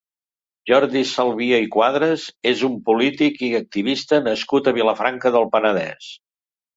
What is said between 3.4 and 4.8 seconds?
i activista nascut a